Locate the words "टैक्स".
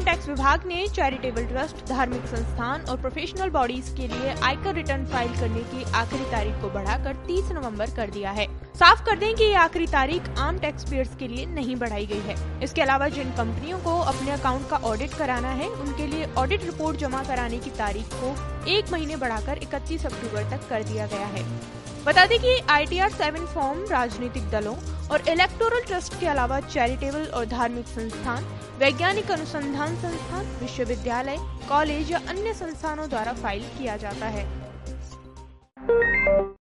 0.12-0.28, 10.58-10.88